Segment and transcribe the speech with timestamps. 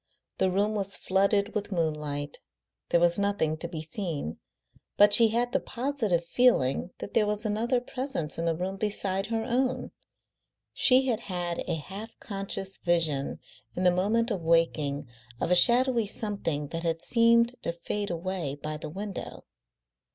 [0.39, 2.39] The room was flooded with moonlight,
[2.89, 4.39] there was nothing to be seen,
[4.97, 9.27] but she had the positive feeling that there was another presence in the room beside
[9.27, 9.91] her own;
[10.73, 13.39] she had had a half conscious vision
[13.75, 15.07] in the moment of waking
[15.39, 19.45] of a shadowy something that had seemed to fade away by the window.